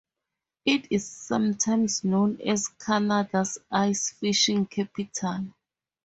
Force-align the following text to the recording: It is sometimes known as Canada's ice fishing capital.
It 0.65 0.87
is 0.89 1.07
sometimes 1.07 2.03
known 2.03 2.41
as 2.43 2.69
Canada's 2.69 3.59
ice 3.69 4.09
fishing 4.13 4.65
capital. 4.65 5.53